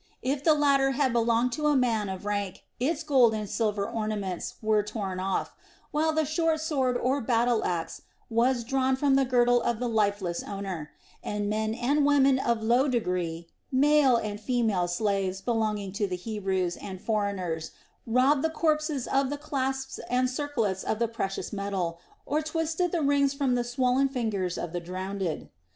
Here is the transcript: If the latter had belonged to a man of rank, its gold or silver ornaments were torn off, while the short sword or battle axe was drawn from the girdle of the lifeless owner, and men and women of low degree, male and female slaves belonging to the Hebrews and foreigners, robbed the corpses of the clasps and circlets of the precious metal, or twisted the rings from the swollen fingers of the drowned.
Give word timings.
If 0.23 0.43
the 0.43 0.55
latter 0.55 0.93
had 0.93 1.13
belonged 1.13 1.51
to 1.51 1.67
a 1.67 1.75
man 1.75 2.09
of 2.09 2.25
rank, 2.25 2.63
its 2.79 3.03
gold 3.03 3.35
or 3.35 3.45
silver 3.45 3.87
ornaments 3.87 4.55
were 4.59 4.81
torn 4.81 5.19
off, 5.19 5.53
while 5.91 6.11
the 6.11 6.25
short 6.25 6.59
sword 6.59 6.97
or 6.97 7.21
battle 7.21 7.63
axe 7.63 8.01
was 8.27 8.63
drawn 8.63 8.95
from 8.95 9.13
the 9.13 9.25
girdle 9.25 9.61
of 9.61 9.77
the 9.79 9.87
lifeless 9.87 10.41
owner, 10.41 10.89
and 11.23 11.51
men 11.51 11.75
and 11.75 12.03
women 12.03 12.39
of 12.39 12.63
low 12.63 12.87
degree, 12.87 13.47
male 13.71 14.15
and 14.17 14.39
female 14.41 14.87
slaves 14.87 15.39
belonging 15.39 15.91
to 15.91 16.07
the 16.07 16.15
Hebrews 16.17 16.77
and 16.77 16.99
foreigners, 16.99 17.69
robbed 18.07 18.41
the 18.41 18.49
corpses 18.49 19.05
of 19.07 19.29
the 19.29 19.37
clasps 19.37 19.99
and 20.09 20.27
circlets 20.31 20.83
of 20.83 20.97
the 20.97 21.07
precious 21.07 21.53
metal, 21.53 21.99
or 22.25 22.41
twisted 22.41 22.91
the 22.91 23.03
rings 23.03 23.35
from 23.35 23.53
the 23.53 23.63
swollen 23.63 24.09
fingers 24.09 24.57
of 24.57 24.73
the 24.73 24.79
drowned. 24.79 25.49